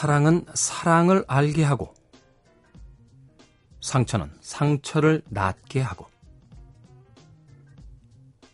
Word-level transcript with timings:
사랑은 0.00 0.46
사랑을 0.54 1.26
알게 1.28 1.62
하고, 1.62 1.92
상처는 3.82 4.34
상처를 4.40 5.20
낫게 5.28 5.82
하고, 5.82 6.06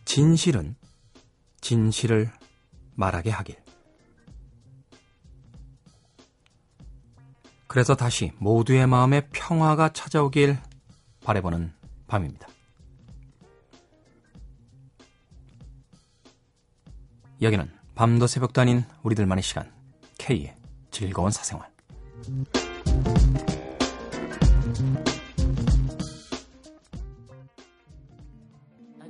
진실은 0.03 0.75
진실을 1.61 2.29
말하게 2.95 3.29
하길. 3.29 3.55
그래서 7.67 7.95
다시 7.95 8.33
모두의 8.39 8.85
마음에 8.85 9.29
평화가 9.29 9.93
찾아오길 9.93 10.57
바래보는 11.23 11.71
밤입니다. 12.07 12.45
여기는 17.41 17.71
밤도 17.95 18.27
새벽도 18.27 18.59
아닌 18.59 18.83
우리들만의 19.03 19.41
시간 19.41 19.71
K의 20.17 20.56
즐거운 20.90 21.30
사생활 21.30 21.72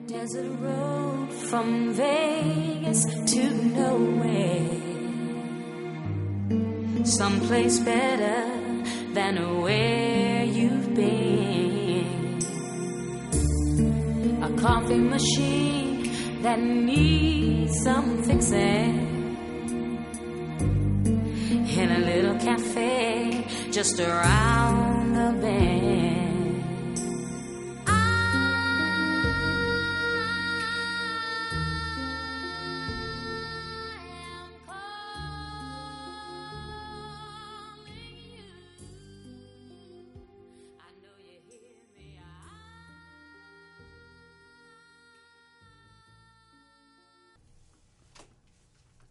desert 0.06 0.50
road 0.60 1.32
from 1.48 1.94
Vegas 1.94 3.04
to 3.26 3.42
nowhere. 3.74 4.68
Someplace 7.04 7.78
better 7.80 8.40
than 9.14 9.62
where 9.62 10.44
you've 10.44 10.94
been. 10.94 12.38
A 14.42 14.50
coffee 14.60 14.98
machine 14.98 16.42
that 16.42 16.60
needs 16.60 17.80
some 17.82 18.22
fixing. 18.22 19.05
A 21.97 21.99
little 21.99 22.35
cafe 22.35 23.43
just 23.71 23.99
around 23.99 24.96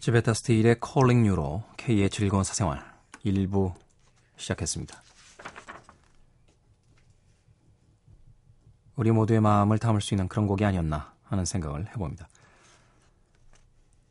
지베타 0.07 0.35
스테일의 0.35 0.77
Calling 0.81 1.29
You로 1.29 1.65
K의 1.77 2.09
즐거운 2.11 2.45
사생활 2.45 2.81
1부 3.25 3.75
시작했습니다. 4.37 5.03
우리 8.95 9.11
모두의 9.11 9.41
마음을 9.41 9.81
담을 9.81 10.01
수 10.01 10.15
있는 10.15 10.29
그런 10.29 10.47
곡이 10.47 10.65
아니었나 10.65 11.13
하는 11.25 11.45
생각을 11.45 11.89
해봅니다. 11.89 12.29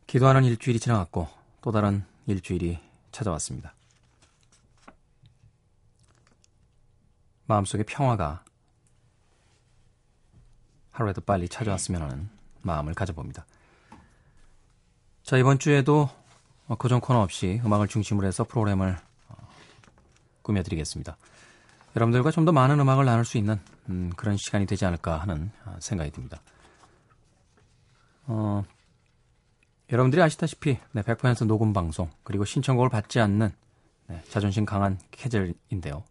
기도하는 0.06 0.44
일주일이 0.44 0.78
지나갔고 0.78 1.28
또 1.62 1.72
다른 1.72 2.04
일주일이 2.26 2.78
찾아왔습니다. 3.10 3.74
마음속의 7.46 7.86
평화가 7.86 8.44
하루에도 10.90 11.22
빨리 11.22 11.48
찾아왔으면 11.48 12.02
하는 12.02 12.28
마음을 12.60 12.92
가져봅니다. 12.92 13.46
자, 15.26 15.36
이번 15.36 15.58
주에도 15.58 16.08
고정 16.78 17.00
코너 17.00 17.20
없이 17.20 17.60
음악을 17.64 17.88
중심으로 17.88 18.28
해서 18.28 18.44
프로그램을 18.44 18.96
어, 19.28 19.48
꾸며드리겠습니다. 20.42 21.16
여러분들과 21.96 22.30
좀 22.30 22.44
더 22.44 22.52
많은 22.52 22.78
음악을 22.78 23.04
나눌 23.04 23.24
수 23.24 23.36
있는 23.36 23.58
음, 23.88 24.12
그런 24.16 24.36
시간이 24.36 24.66
되지 24.66 24.84
않을까 24.84 25.18
하는 25.18 25.50
어, 25.64 25.74
생각이 25.80 26.12
듭니다. 26.12 26.40
어, 28.28 28.62
여러분들이 29.90 30.22
아시다시피 30.22 30.78
네, 30.92 31.02
100% 31.02 31.44
녹음 31.46 31.72
방송 31.72 32.08
그리고 32.22 32.44
신청곡을 32.44 32.88
받지 32.88 33.18
않는 33.18 33.52
네, 34.06 34.22
자존심 34.28 34.64
강한 34.64 35.00
캐젤인데요. 35.10 36.04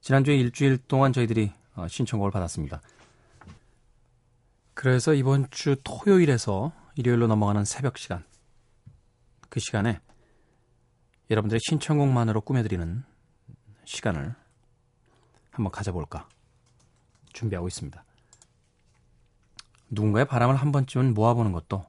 지난주에 0.00 0.36
일주일 0.36 0.78
동안 0.78 1.12
저희들이 1.12 1.52
어, 1.74 1.86
신청곡을 1.86 2.30
받았습니다. 2.30 2.80
그래서 4.72 5.12
이번 5.12 5.50
주 5.50 5.76
토요일에서 5.84 6.80
일요일로 6.96 7.26
넘어가는 7.26 7.64
새벽 7.64 7.98
시간. 7.98 8.24
그 9.48 9.60
시간에 9.60 10.00
여러분들의 11.30 11.60
신청곡만으로 11.68 12.42
꾸며드리는 12.42 13.04
시간을 13.84 14.34
한번 15.50 15.70
가져볼까 15.70 16.28
준비하고 17.32 17.68
있습니다. 17.68 18.04
누군가의 19.90 20.26
바람을 20.26 20.56
한 20.56 20.72
번쯤은 20.72 21.14
모아보는 21.14 21.52
것도 21.52 21.84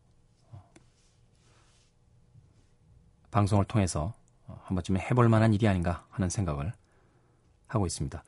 방송을 3.32 3.66
통해서 3.66 4.14
한 4.48 4.76
번쯤은 4.76 5.02
해볼 5.02 5.28
만한 5.30 5.54
일이 5.54 5.68
아닌가 5.68 6.06
하는 6.10 6.30
생각을 6.30 6.74
하고 7.68 7.86
있습니다. 7.86 8.24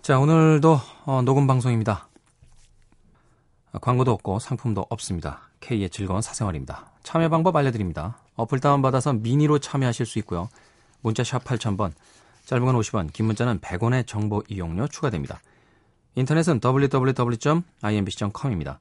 자, 0.00 0.18
오늘도 0.18 0.78
어, 1.04 1.22
녹음 1.22 1.46
방송입니다. 1.46 2.07
광고도 3.80 4.12
없고 4.12 4.38
상품도 4.38 4.86
없습니다. 4.88 5.50
K의 5.60 5.90
즐거운 5.90 6.22
사생활입니다. 6.22 6.92
참여 7.02 7.28
방법 7.28 7.56
알려드립니다. 7.56 8.18
어플 8.36 8.60
다운받아서 8.60 9.14
미니로 9.14 9.58
참여하실 9.58 10.06
수 10.06 10.20
있고요. 10.20 10.48
문자 11.00 11.24
샵 11.24 11.42
8000번, 11.44 11.92
짧은 12.46 12.64
건 12.64 12.76
50원, 12.76 13.12
긴 13.12 13.26
문자는 13.26 13.58
100원의 13.60 14.06
정보 14.06 14.42
이용료 14.48 14.88
추가됩니다. 14.88 15.40
인터넷은 16.14 16.60
www.imbc.com입니다. 16.64 18.80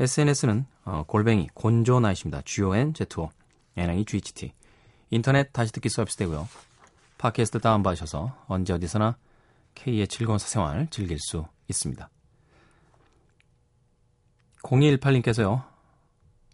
SNS는 0.00 0.64
어, 0.84 1.04
골뱅이 1.06 1.48
곤조나이십니다. 1.54 2.42
G-O-N-Z-O, 2.44 3.30
N-A-G-H-T. 3.76 4.52
인터넷 5.10 5.52
다시 5.52 5.72
듣기 5.72 5.88
서비스 5.88 6.16
되고요. 6.16 6.48
팟캐스트 7.18 7.60
다운받으셔서 7.60 8.34
언제 8.46 8.72
어디서나 8.72 9.16
K의 9.74 10.06
즐거운 10.08 10.38
사생활 10.38 10.88
즐길 10.90 11.18
수 11.18 11.44
있습니다. 11.68 12.08
0218님께서요. 14.62 15.64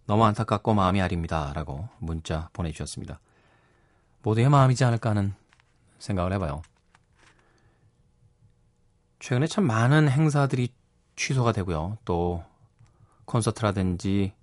너무 0.07 0.25
안타깝고 0.25 0.75
마음이 0.75 1.01
아립니다. 1.01 1.53
라고 1.55 1.89
문자 1.99 2.49
보내주셨습니다. 2.53 3.21
모두의 4.23 4.49
마음이지 4.49 4.85
않을까 4.85 5.11
하는 5.11 5.35
생각을 5.99 6.33
해봐요. 6.35 6.63
최근에 9.21 9.47
참 9.47 9.65
많은 9.65 10.09
행사들이 10.09 10.69
취소가 11.17 11.53
되고요. 11.53 11.99
또 12.05 12.45
콘서트라든지 13.25 14.35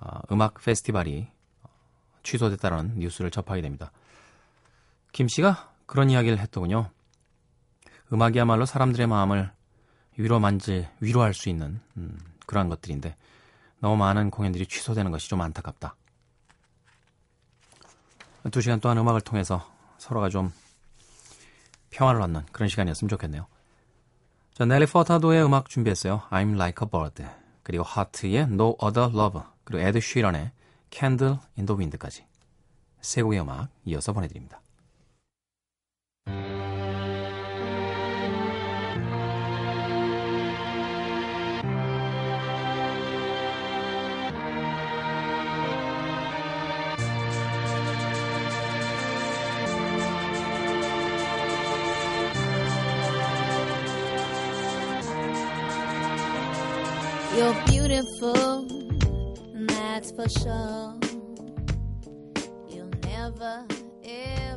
어, 0.00 0.20
음악 0.30 0.62
페스티벌이 0.62 1.28
취소됐다는 2.22 2.98
뉴스를 2.98 3.30
접하게 3.30 3.62
됩니다. 3.62 3.92
김 5.12 5.28
씨가 5.28 5.72
그런 5.86 6.10
이야기를 6.10 6.38
했더군요. 6.38 6.90
음악이야말로 8.12 8.66
사람들의 8.66 9.06
마음을 9.06 9.50
위로 10.16 10.38
만질, 10.38 10.88
위로할 11.00 11.34
수 11.34 11.48
있는 11.48 11.80
음, 11.96 12.18
그러한 12.46 12.68
것들인데 12.68 13.16
너무 13.80 13.96
많은 13.96 14.30
공연들이 14.30 14.66
취소되는 14.66 15.10
것이 15.10 15.28
좀 15.28 15.40
안타깝다. 15.40 15.94
두 18.50 18.60
시간 18.60 18.80
동안 18.80 18.98
음악을 18.98 19.20
통해서 19.20 19.66
서로가 19.98 20.28
좀 20.28 20.52
평화를 21.90 22.20
얻는 22.22 22.46
그런 22.52 22.68
시간이었으면 22.68 23.08
좋겠네요. 23.08 23.46
자, 24.54 24.64
넬리 24.64 24.86
퍼타도의 24.86 25.44
음악 25.44 25.68
준비했어요. 25.68 26.22
I'm 26.30 26.54
like 26.54 26.86
a 26.86 26.90
bird. 26.90 27.24
그리고 27.62 27.82
하트의 27.84 28.42
No 28.42 28.76
Other 28.82 29.10
Love. 29.12 29.42
그리고 29.64 29.82
에드 29.82 30.00
쉬런의 30.00 30.52
Candle 30.90 31.38
in 31.56 31.66
the 31.66 31.76
Wind까지. 31.76 32.26
세 33.00 33.22
곡의 33.22 33.40
음악 33.40 33.68
이어서 33.84 34.12
보내드립니다. 34.12 34.60
You're 57.36 57.64
beautiful, 57.66 58.64
that's 59.66 60.12
for 60.12 60.28
sure. 60.28 60.94
You'll 62.70 62.90
never, 63.02 63.66
ever 64.04 64.53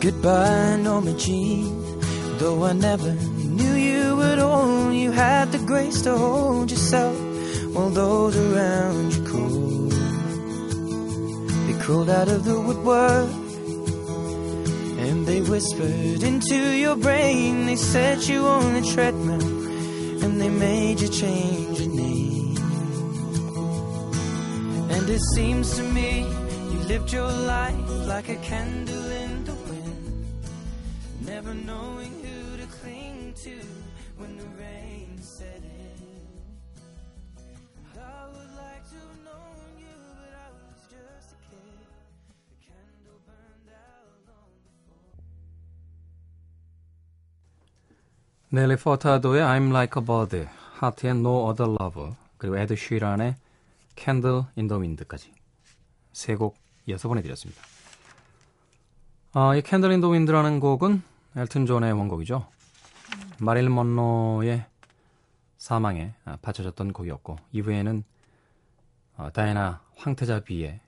Goodbye, 0.00 0.76
Norma 0.76 1.14
Jean. 1.14 1.98
Though 2.38 2.64
I 2.64 2.72
never 2.74 3.12
knew 3.12 3.74
you 3.74 4.20
at 4.22 4.38
all, 4.38 4.92
you 4.92 5.10
had 5.10 5.52
the 5.52 5.58
grace 5.58 6.02
to 6.02 6.16
hold 6.16 6.70
yourself 6.70 7.16
while 7.72 7.88
those 7.90 8.36
around 8.36 9.14
you 9.14 9.24
crawled. 9.24 9.92
They 11.66 11.78
crawled 11.82 12.10
out 12.10 12.28
of 12.28 12.44
the 12.44 12.60
woodwork 12.60 13.30
and 15.06 15.26
they 15.26 15.40
whispered 15.40 16.22
into 16.22 16.56
your 16.76 16.96
brain. 16.96 17.66
They 17.66 17.76
set 17.76 18.28
you 18.28 18.44
on 18.44 18.74
the 18.74 18.82
treadmill 18.92 19.48
and 20.24 20.40
they 20.40 20.50
made 20.50 21.00
you 21.00 21.08
change 21.08 21.80
your 21.80 21.94
name. 21.94 22.56
And 24.90 25.08
it 25.08 25.22
seems 25.34 25.74
to 25.76 25.82
me 25.82 26.20
you 26.70 26.78
lived 26.80 27.12
your 27.12 27.30
life 27.30 27.88
like 28.06 28.28
a 28.28 28.36
candle 28.36 28.95
넬리 48.50 48.76
포타도의 48.76 49.42
I'm 49.42 49.70
Like 49.70 50.00
a 50.00 50.06
Bird, 50.06 50.48
하트의 50.74 51.12
No 51.12 51.48
Other 51.50 51.76
Love, 51.80 52.12
그리고 52.38 52.56
에드 52.56 52.76
쉬란의 52.76 53.34
Candle 53.96 54.44
in 54.56 54.68
the 54.68 54.80
Wind까지 54.80 55.32
세 56.12 56.36
곡 56.36 56.56
이어서 56.86 57.08
보내드렸습니다. 57.08 57.60
아, 59.32 59.54
이 59.56 59.62
Candle 59.66 59.92
in 59.92 60.00
the 60.00 60.10
Wind라는 60.10 60.60
곡은 60.60 61.02
엘튼 61.36 61.66
존의 61.66 61.92
원곡이죠. 61.92 62.46
마릴 63.38 63.68
먼로의 63.68 64.64
사망에 65.58 66.14
아, 66.24 66.38
바쳐졌던 66.40 66.92
곡이었고 66.92 67.36
이후에는 67.52 68.04
어, 69.16 69.30
다이애나 69.32 69.80
황태자 69.96 70.40
비의 70.40 70.80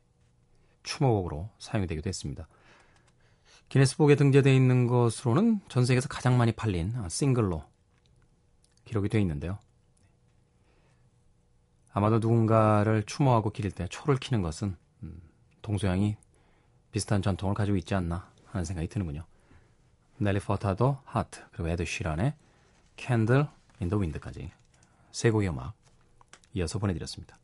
추모곡으로 0.85 1.49
사용이 1.59 1.87
되기도 1.87 2.09
했습니다. 2.09 2.47
기네스북에 3.69 4.17
등재되어 4.17 4.53
있는 4.53 4.87
것으로는 4.87 5.61
전 5.69 5.85
세계에서 5.85 6.09
가장 6.09 6.39
많이 6.39 6.53
팔린 6.53 6.95
아, 6.97 7.09
싱글로 7.09 7.65
기록이 8.85 9.09
되어 9.09 9.21
있는데요. 9.21 9.59
아마도 11.93 12.19
누군가를 12.19 13.03
추모하고 13.05 13.51
기릴 13.51 13.71
때 13.73 13.87
초를 13.89 14.17
키는 14.17 14.43
것은 14.43 14.77
음, 15.03 15.21
동서양이 15.63 16.17
비슷한 16.93 17.21
전통을 17.23 17.55
가지고 17.55 17.77
있지 17.77 17.95
않나 17.95 18.31
하는 18.47 18.65
생각이 18.65 18.89
드는군요. 18.89 19.25
넬리 20.19 20.41
포타도 20.41 20.99
하트 21.05 21.41
그리고 21.53 21.69
에드 21.69 21.85
쉬란의 21.85 22.35
Candle 22.97 23.47
in 23.81 23.89
the 23.89 23.97
Wind까지 23.97 24.51
세 25.13 25.31
곡의 25.31 25.49
음악 25.49 25.75
이어서 26.55 26.79
보내드렸습니다. 26.79 27.39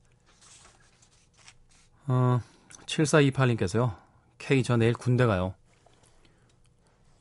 어, 2.06 2.40
7428님께서요. 2.86 3.96
K 4.38 4.62
저 4.62 4.76
내일 4.76 4.94
군대 4.94 5.26
가요. 5.26 5.54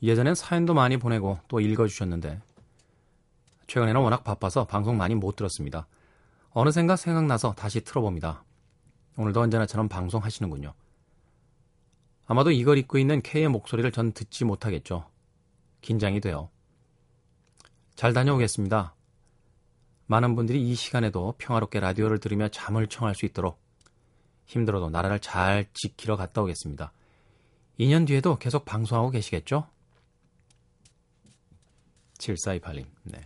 예전엔 0.04 0.34
사연도 0.34 0.74
많이 0.74 0.98
보내고 0.98 1.38
또 1.48 1.60
읽어주셨는데 1.60 2.38
최근에는 3.68 4.02
워낙 4.02 4.22
바빠서 4.22 4.66
방송 4.66 4.98
많이 4.98 5.14
못 5.14 5.34
들었습니다. 5.34 5.86
어느샌가 6.50 6.96
생각나서 6.96 7.54
다시 7.54 7.80
틀어봅니다. 7.80 8.44
오늘도 9.16 9.40
언제나처럼 9.40 9.88
방송하시는군요. 9.88 10.74
아마도 12.26 12.50
이걸 12.50 12.76
입고 12.76 12.98
있는 12.98 13.22
K의 13.22 13.48
목소리를 13.48 13.90
전 13.92 14.12
듣지 14.12 14.44
못하겠죠. 14.44 15.08
긴장이 15.80 16.20
돼요. 16.20 16.50
잘 17.94 18.12
다녀오겠습니다. 18.12 18.94
많은 20.06 20.36
분들이 20.36 20.68
이 20.68 20.74
시간에도 20.74 21.34
평화롭게 21.38 21.80
라디오를 21.80 22.18
들으며 22.18 22.48
잠을 22.48 22.88
청할 22.88 23.14
수 23.14 23.24
있도록 23.24 23.58
힘들어도 24.44 24.90
나라를 24.90 25.18
잘 25.20 25.66
지키러 25.72 26.16
갔다 26.16 26.42
오겠습니다. 26.42 26.92
2년 27.80 28.06
뒤에도 28.06 28.36
계속 28.36 28.66
방송하고 28.66 29.10
계시겠죠? 29.10 29.66
7428님, 32.24 32.86
네. 33.04 33.20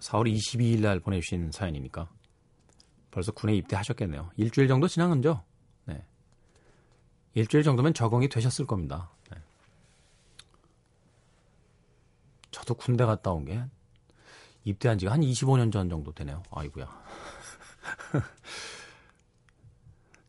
4월 0.00 0.32
22일 0.34 0.80
날 0.80 0.98
보내주신 1.00 1.50
사연이니까 1.52 2.08
벌써 3.10 3.32
군에 3.32 3.54
입대하셨겠네요. 3.56 4.30
일주일 4.36 4.66
정도 4.68 4.88
지난 4.88 5.10
건죠? 5.10 5.44
네. 5.84 6.04
일주일 7.34 7.62
정도면 7.62 7.94
적응이 7.94 8.28
되셨을 8.28 8.66
겁니다. 8.66 9.10
네. 9.30 9.38
저도 12.50 12.74
군대 12.74 13.04
갔다 13.04 13.30
온 13.32 13.44
게 13.44 13.62
입대한 14.64 14.98
지가 14.98 15.12
한 15.12 15.20
25년 15.20 15.72
전 15.72 15.88
정도 15.88 16.12
되네요. 16.12 16.42
아이구야. 16.50 16.86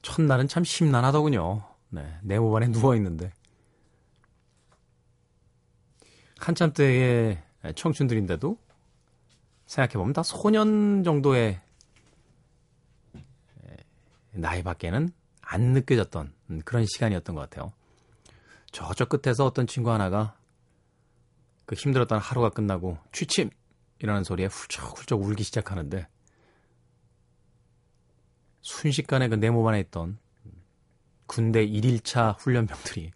첫날은 0.01 0.47
참 0.47 0.63
심란하더군요. 0.63 1.63
네. 1.89 2.17
네모반에 2.23 2.67
누워있는데. 2.69 3.31
한참 6.47 6.73
때의 6.73 7.41
청춘들인데도 7.75 8.57
생각해보면 9.65 10.13
다 10.13 10.23
소년 10.23 11.03
정도의 11.03 11.61
나이밖에는 14.31 15.09
안 15.41 15.61
느껴졌던 15.61 16.33
그런 16.65 16.85
시간이었던 16.85 17.35
것 17.35 17.49
같아요. 17.49 17.73
저쪽 18.71 19.09
끝에서 19.09 19.45
어떤 19.45 19.67
친구 19.67 19.91
하나가 19.91 20.35
그 21.65 21.75
힘들었던 21.75 22.19
하루가 22.19 22.49
끝나고 22.49 22.97
취침! 23.11 23.49
이라는 23.99 24.23
소리에 24.23 24.47
훌쩍훌쩍 24.47 25.21
울기 25.21 25.43
시작하는데 25.43 26.07
순식간에 28.61 29.27
그 29.27 29.35
안에 29.35 29.79
있던 29.81 30.17
군대 31.27 31.65
1일차 31.65 32.39
훈련병들이 32.39 33.11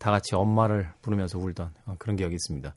다 0.00 0.10
같이 0.10 0.34
엄마를 0.34 0.90
부르면서 1.02 1.38
울던 1.38 1.74
그런 1.98 2.16
기억이 2.16 2.34
있습니다. 2.34 2.74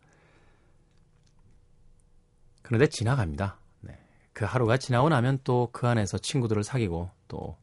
그런데 2.62 2.88
지나갑니다. 2.88 3.58
네. 3.80 3.98
그 4.34 4.44
하루가 4.44 4.76
지나고 4.76 5.08
나면 5.08 5.40
또 5.46 5.70
그 5.72 5.88
안에서 5.88 6.18
친구들을 6.18 6.66
사귀고 6.66 7.10
또 7.30 7.56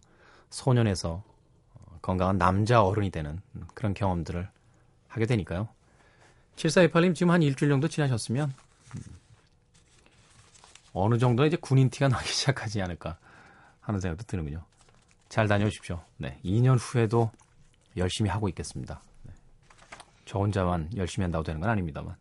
소년에서 0.48 1.22
건강한 2.00 2.38
남자 2.38 2.82
어른이 2.82 3.10
되는 3.10 3.42
그런 3.74 3.92
경험들을 3.92 4.48
하게 5.08 5.26
되니까요. 5.26 5.68
7428님 6.56 7.14
지금 7.14 7.30
한 7.30 7.42
일주일 7.42 7.70
정도 7.70 7.86
지나셨으면 7.86 8.54
어느 10.94 11.18
정도 11.18 11.44
이제 11.44 11.58
군인 11.60 11.90
티가 11.90 12.08
나기 12.08 12.30
시작하지 12.32 12.80
않을까 12.80 13.18
하는 13.82 14.00
생각도 14.00 14.24
드는군요. 14.24 14.64
잘 15.28 15.48
다녀오십시오. 15.48 16.02
네, 16.16 16.40
2년 16.46 16.78
후에도 16.80 17.30
열심히 17.98 18.30
하고 18.30 18.48
있겠습니다. 18.48 19.02
네. 20.30 20.32
저 20.32 20.38
혼자만 20.38 20.90
열심히 20.96 21.24
한다고 21.24 21.42
되는 21.42 21.60
건 21.60 21.70
아닙니다만. 21.70 22.14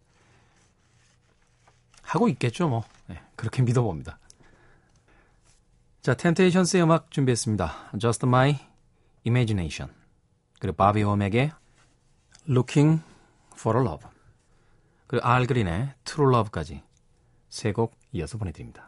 하고 2.02 2.28
있겠죠, 2.30 2.68
뭐. 2.68 2.84
네, 3.08 3.22
그렇게 3.36 3.62
믿어봅니다. 3.62 4.18
자, 6.02 6.16
텐테이션스의 6.16 6.82
음악 6.84 7.12
준비했습니다. 7.12 7.92
Just 8.00 8.26
My 8.26 8.58
Imagination. 9.28 9.94
그리고 10.60 10.76
바비 10.76 11.04
홈에게 11.04 11.52
Looking 12.50 13.04
for 13.54 13.80
a 13.80 13.86
Love. 13.86 14.10
그리고 15.06 15.28
알 15.28 15.46
그린의 15.46 15.94
True 16.04 16.34
Love까지 16.34 16.82
세 17.50 17.72
곡 17.74 17.96
이어서 18.12 18.40
보내드립니다. 18.40 18.88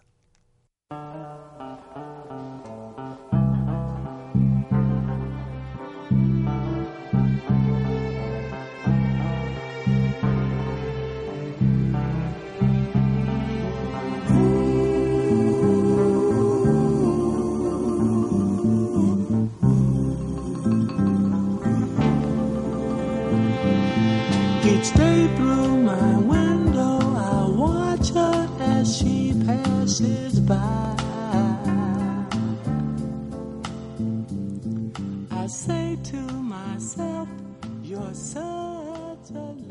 saja 38.14 39.71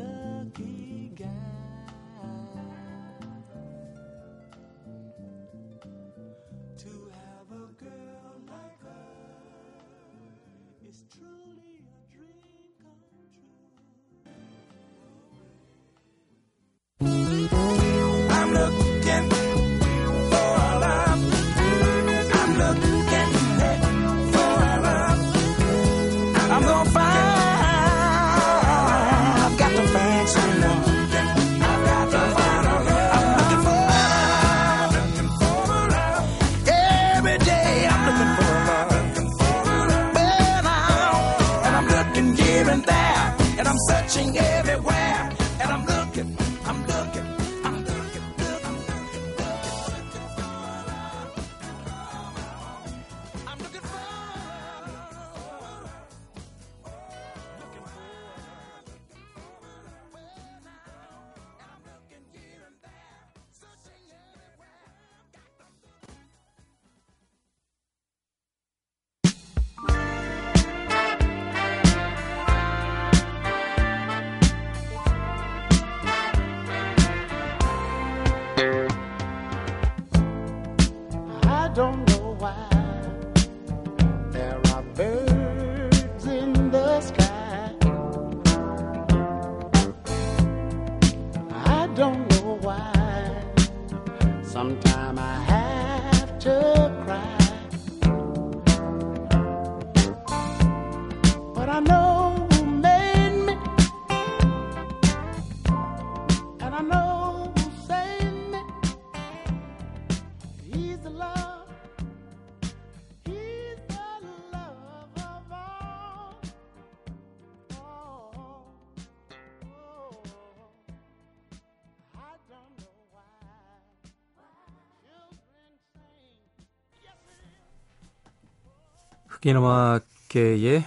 흑인 129.41 129.57
음악계의 129.57 130.85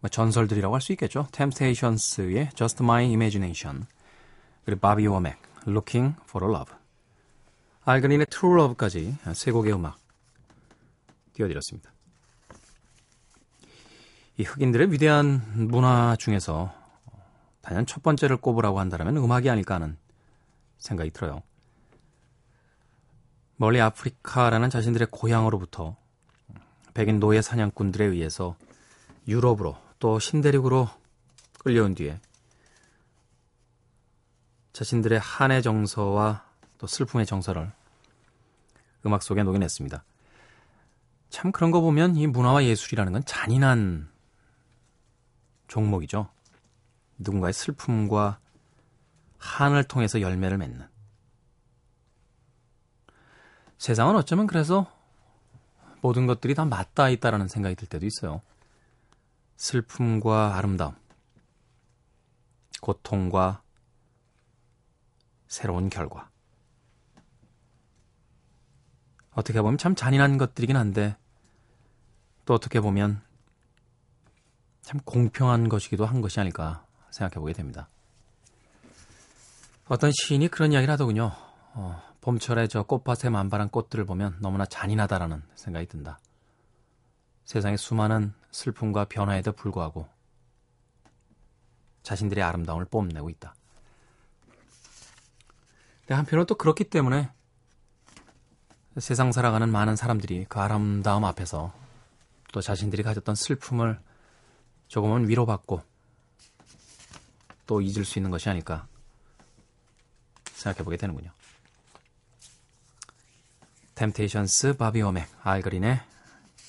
뭐 0.00 0.08
전설들이라고 0.08 0.72
할 0.72 0.80
수 0.80 0.92
있겠죠. 0.92 1.26
템테이션스의 1.32 2.50
Just 2.54 2.82
My 2.82 3.06
Imagination 3.06 3.86
그리고 4.64 4.80
바비 4.80 5.06
워맥 5.08 5.36
Looking 5.66 6.16
for 6.22 6.48
a 6.48 6.54
Love 6.54 6.76
알그린의 7.84 8.26
True 8.30 8.60
Love까지 8.60 9.16
세 9.34 9.50
곡의 9.50 9.72
음악 9.72 9.98
띄워드렸습니다. 11.32 11.92
이 14.36 14.44
흑인들의 14.44 14.92
위대한 14.92 15.42
문화 15.68 16.14
중에서 16.16 16.72
단연 17.62 17.84
첫 17.84 18.04
번째를 18.04 18.36
꼽으라고 18.36 18.78
한다면 18.78 19.16
음악이 19.16 19.50
아닐까 19.50 19.74
하는 19.74 19.98
생각이 20.78 21.10
들어요. 21.10 21.42
멀리 23.56 23.80
아프리카라는 23.80 24.70
자신들의 24.70 25.08
고향으로부터 25.10 25.96
백인 26.98 27.20
노예 27.20 27.40
사냥꾼들에 27.40 28.06
의해서 28.06 28.56
유럽으로 29.28 29.76
또 30.00 30.18
신대륙으로 30.18 30.88
끌려온 31.60 31.94
뒤에 31.94 32.20
자신들의 34.72 35.20
한의 35.20 35.62
정서와 35.62 36.44
또 36.76 36.88
슬픔의 36.88 37.24
정서를 37.24 37.70
음악 39.06 39.22
속에 39.22 39.44
녹여냈습니다. 39.44 40.02
참 41.30 41.52
그런 41.52 41.70
거 41.70 41.80
보면 41.80 42.16
이 42.16 42.26
문화와 42.26 42.64
예술이라는 42.64 43.12
건 43.12 43.24
잔인한 43.24 44.10
종목이죠. 45.68 46.28
누군가의 47.18 47.52
슬픔과 47.52 48.40
한을 49.38 49.84
통해서 49.84 50.20
열매를 50.20 50.58
맺는. 50.58 50.84
세상은 53.78 54.16
어쩌면 54.16 54.48
그래서 54.48 54.97
모든 56.00 56.26
것들이 56.26 56.54
다 56.54 56.64
맞닿아 56.64 57.08
있다라는 57.10 57.48
생각이 57.48 57.74
들 57.74 57.88
때도 57.88 58.06
있어요. 58.06 58.40
슬픔과 59.56 60.56
아름다움, 60.56 60.94
고통과 62.80 63.62
새로운 65.48 65.90
결과. 65.90 66.30
어떻게 69.32 69.60
보면 69.60 69.78
참 69.78 69.94
잔인한 69.94 70.38
것들이긴 70.38 70.76
한데, 70.76 71.16
또 72.44 72.54
어떻게 72.54 72.80
보면 72.80 73.20
참 74.82 75.00
공평한 75.04 75.68
것이기도 75.68 76.06
한 76.06 76.20
것이 76.20 76.40
아닐까 76.40 76.86
생각해 77.10 77.40
보게 77.40 77.52
됩니다. 77.52 77.88
어떤 79.86 80.10
시인이 80.12 80.48
그런 80.48 80.72
이야기를 80.72 80.92
하더군요. 80.92 81.32
어, 81.74 82.02
봄철에 82.28 82.66
저 82.66 82.82
꽃밭에 82.82 83.30
만발한 83.30 83.70
꽃들을 83.70 84.04
보면 84.04 84.36
너무나 84.40 84.66
잔인하다라는 84.66 85.42
생각이 85.54 85.86
든다. 85.86 86.18
세상의 87.46 87.78
수많은 87.78 88.34
슬픔과 88.50 89.06
변화에도 89.06 89.52
불구하고 89.52 90.06
자신들의 92.02 92.44
아름다움을 92.44 92.84
뽐내고 92.84 93.30
있다. 93.30 93.54
근데 96.00 96.14
한편으로 96.16 96.44
또 96.44 96.54
그렇기 96.56 96.84
때문에 96.84 97.30
세상 98.98 99.32
살아가는 99.32 99.66
많은 99.66 99.96
사람들이 99.96 100.44
그 100.50 100.60
아름다움 100.60 101.24
앞에서 101.24 101.72
또 102.52 102.60
자신들이 102.60 103.04
가졌던 103.04 103.36
슬픔을 103.36 103.98
조금은 104.88 105.30
위로받고 105.30 105.80
또 107.66 107.80
잊을 107.80 108.04
수 108.04 108.18
있는 108.18 108.30
것이 108.30 108.50
아닐까 108.50 108.86
생각해 110.52 110.84
보게 110.84 110.98
되는군요. 110.98 111.37
템테이션스 113.98 114.76
바비 114.76 115.02
오맥 115.02 115.26
알그린의 115.42 116.00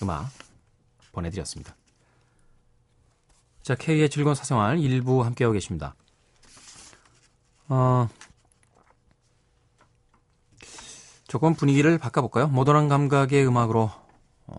음악 0.02 0.32
보내드렸습니다. 1.12 1.76
자, 3.62 3.76
K의 3.76 4.10
즐거운 4.10 4.34
사생활 4.34 4.80
일부 4.80 5.24
함께하고 5.24 5.54
계십니다. 5.54 5.94
어, 7.68 8.10
조금 11.28 11.54
분위기를 11.54 12.00
바꿔볼까요? 12.00 12.48
모던한 12.48 12.90
감각의 12.90 13.46
음악으로 13.46 13.92
어, 14.48 14.56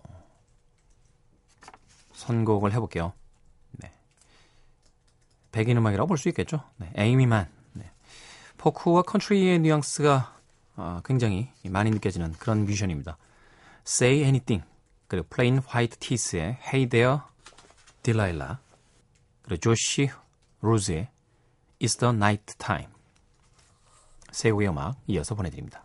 선곡을 2.13 2.71
해볼게요. 2.71 3.11
네. 3.73 3.91
백인 5.51 5.75
음악이라고 5.75 6.07
볼 6.07 6.17
수 6.17 6.29
있겠죠? 6.29 6.63
네, 6.77 6.89
에이미만. 6.95 7.49
네. 7.73 7.91
포크와 8.57 9.01
컨트리의 9.01 9.59
뉘앙스가 9.59 10.39
어, 10.75 11.01
굉장히 11.03 11.49
많이 11.65 11.89
느껴지는 11.91 12.33
그런 12.33 12.65
뮤지션입니다. 12.65 13.17
Say 13.85 14.19
Anything 14.19 14.65
그리고 15.07 15.27
Plain 15.27 15.61
White 15.73 15.97
T's의 15.99 16.57
Hey 16.61 16.87
There 16.87 17.19
Delilah 18.03 18.57
그리고 19.43 19.59
조시 19.59 20.09
로즈의 20.61 21.09
It's 21.81 21.99
the 21.99 22.13
Night 22.13 22.55
Time 22.57 22.91
세 24.31 24.51
곡의 24.51 24.69
음악 24.69 24.95
이어서 25.07 25.35
보내드립니다. 25.35 25.83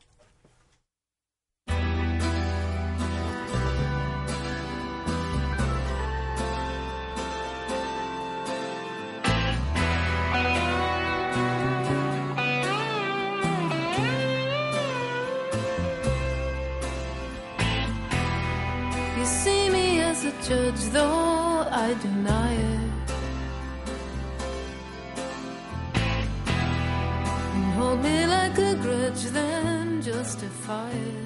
Judge, 20.48 20.80
though 20.92 21.66
I 21.70 21.94
deny 22.02 22.52
it. 22.54 22.90
And 27.54 27.72
hold 27.74 28.00
me 28.02 28.26
like 28.26 28.56
a 28.58 28.74
grudge, 28.76 29.24
then 29.24 30.00
justify 30.02 30.90
it. 30.90 31.25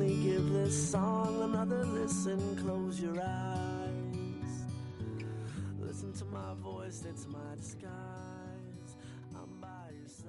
my 7.03 7.09
it's 7.09 7.27
my 7.27 7.55
disguise. 7.55 8.95
I'm 9.35 9.59
by 9.59 9.67
your 9.97 10.07
side. 10.07 10.25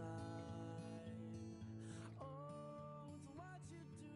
Oh, 2.21 2.25
it's 3.15 3.29
what 3.35 3.61
you 3.71 3.79
do. 4.01 4.09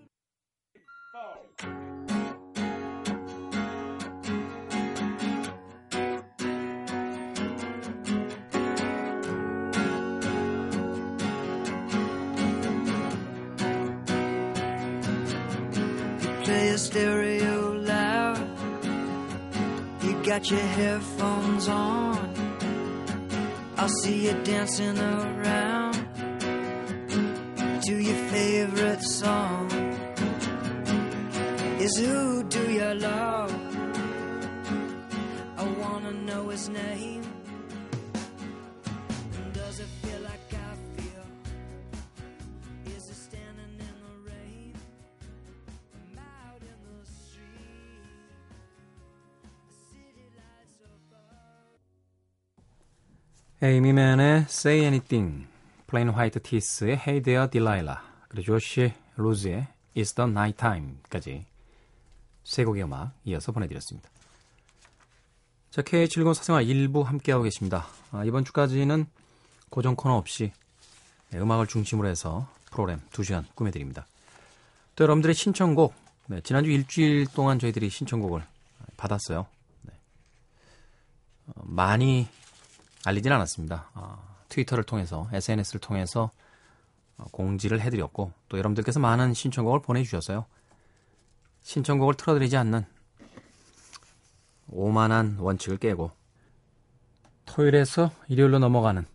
play 16.45 16.69
a 16.69 16.79
stereo 16.79 17.73
loud. 17.73 18.38
You 20.03 20.12
got 20.25 20.51
your 20.51 20.61
headphones 20.61 21.69
on. 21.69 22.25
I'll 23.87 23.92
see 24.03 24.27
you 24.27 24.33
dancing 24.42 24.99
around 24.99 25.94
to 27.83 27.94
your 27.94 28.16
favorite 28.33 29.01
song. 29.01 29.70
Is 31.79 31.96
who 31.96 32.42
do 32.42 32.68
you 32.68 32.94
love? 32.94 33.45
에이미맨의 53.66 54.42
Say 54.42 54.83
Anything, 54.83 55.48
Plain 55.88 56.11
White 56.11 56.40
T's의 56.40 56.98
Hey 57.05 57.20
There 57.20 57.50
Delilah, 57.50 57.98
그리고 58.29 58.44
조시 58.44 58.92
로즈의 59.16 59.66
It's 59.96 60.14
the 60.14 60.31
Night 60.31 60.57
Time까지 60.57 61.46
세 62.44 62.62
곡의 62.62 62.85
음악 62.85 63.12
이어서 63.24 63.50
보내드렸습니다. 63.50 64.09
자, 65.72 65.83
K의 65.83 65.95
즐거운 65.95 66.35
사생활 66.35 66.64
1부 66.64 67.02
함께하고 67.02 67.42
계십니다. 67.42 67.88
아, 68.12 68.22
이번 68.24 68.44
주까지는 68.44 69.05
고정 69.68 69.96
코너 69.96 70.14
없이 70.14 70.52
네, 71.31 71.40
음악을 71.40 71.66
중심으로 71.66 72.07
해서 72.07 72.48
프로그램 72.70 73.00
2시간 73.11 73.44
꾸며드립니다. 73.57 74.07
또 74.94 75.02
여러분들의 75.02 75.35
신청곡, 75.35 75.92
네, 76.29 76.40
지난주 76.42 76.70
일주일 76.70 77.26
동안 77.26 77.59
저희들이 77.59 77.90
신청곡을 77.90 78.44
받았어요. 78.96 79.48
네. 79.83 79.92
어, 81.48 81.62
많이 81.64 82.29
알리진 83.07 83.31
않았습니다. 83.31 83.88
아, 83.95 84.19
트위터를 84.49 84.83
통해서, 84.83 85.29
SNS를 85.33 85.81
통해서 85.81 86.33
어, 87.16 87.25
공지를 87.31 87.81
해드렸고, 87.81 88.33
또 88.49 88.59
여러분들께서 88.59 88.99
많은 88.99 89.33
신청곡을 89.33 89.81
보내주셨어요. 89.81 90.45
신청곡을 91.62 92.14
틀어드리지 92.14 92.57
않는 92.57 92.85
오만한 94.69 95.37
원칙을 95.38 95.79
깨고, 95.79 96.11
토요일에서 97.45 98.11
일요일로 98.27 98.59
넘어가는 98.59 99.07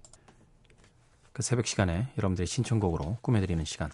그 1.33 1.41
새벽 1.43 1.67
시간에 1.67 2.13
여러분들의 2.17 2.47
신청곡으로 2.47 3.17
꾸며드리는 3.21 3.65
시간, 3.65 3.91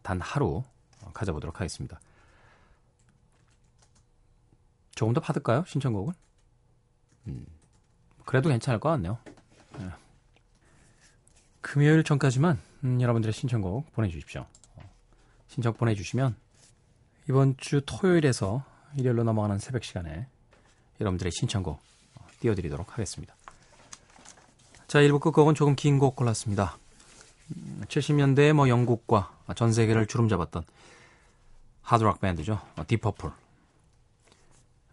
단 0.00 0.22
하루 0.22 0.64
어, 1.02 1.10
가져보도록 1.12 1.60
하겠습니다. 1.60 2.00
조금 4.94 5.12
더 5.12 5.20
받을까요? 5.20 5.64
신청곡을? 5.66 6.14
그래도 8.24 8.48
괜찮을 8.48 8.80
것 8.80 8.88
같네요. 8.90 9.18
예. 9.80 9.90
금요일 11.60 12.04
전까지만 12.04 12.58
음, 12.84 13.00
여러분들의 13.00 13.32
신청곡 13.32 13.92
보내주십시오. 13.92 14.46
어, 14.76 14.90
신청 15.48 15.74
보내주시면 15.74 16.36
이번 17.28 17.56
주 17.56 17.82
토요일에서 17.84 18.64
일요일로 18.96 19.24
넘어가는 19.24 19.58
새벽 19.58 19.84
시간에 19.84 20.26
여러분들의 21.00 21.32
신청곡 21.32 21.80
어, 22.20 22.26
띄워드리도록 22.40 22.92
하겠습니다. 22.92 23.34
자, 24.86 25.00
1부 25.00 25.20
끝곡은 25.20 25.54
조금 25.54 25.74
긴 25.74 25.98
곡 25.98 26.16
골랐습니다. 26.16 26.76
70년대에 27.88 28.52
뭐 28.52 28.68
영국과 28.68 29.36
전 29.56 29.72
세계를 29.72 30.06
주름잡았던 30.06 30.64
하드락 31.82 32.20
밴드죠. 32.20 32.60
어, 32.76 32.84
디퍼플. 32.86 33.30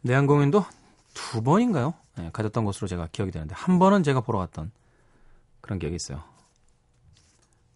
내한 0.02 0.26
공연도 0.28 0.66
두 1.14 1.42
번인가요? 1.42 1.94
네, 2.18 2.30
가졌던 2.32 2.66
것으로 2.66 2.88
제가 2.88 3.08
기억이 3.12 3.32
되는데 3.32 3.56
한 3.56 3.80
번은 3.80 4.04
제가 4.04 4.22
보러 4.22 4.40
갔던 4.40 4.72
그런 5.62 5.80
기억이 5.80 5.96
있어요. 5.96 6.24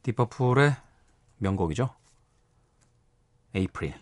디퍼플의 0.04 0.76
명곡이죠. 1.38 1.90
에이프릴 3.56 3.96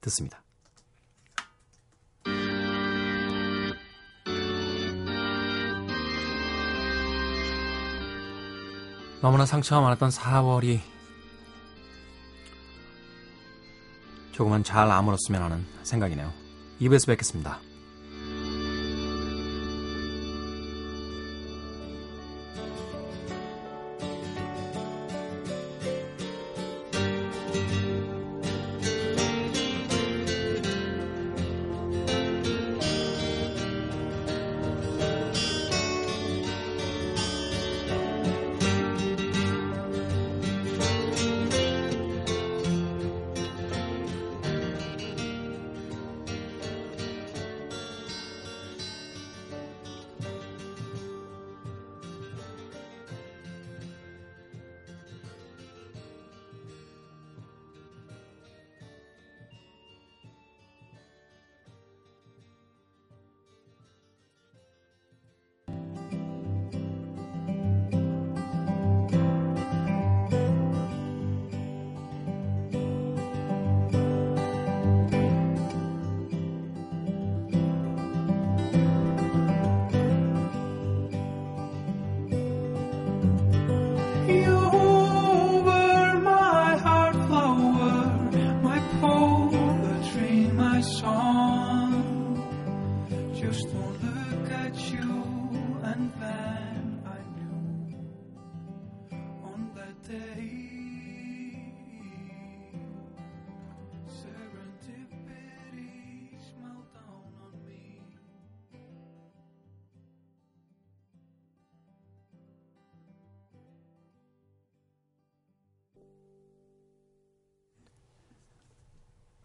듣습니다. 0.00 0.42
너무나 9.20 9.44
상처가 9.44 9.82
많았던 9.82 10.08
4월이 10.08 10.80
조금은 14.32 14.64
잘 14.64 14.90
아물었으면 14.90 15.42
하는 15.42 15.66
생각이네요. 15.82 16.32
2부에서 16.80 17.08
뵙겠습니다. 17.08 17.60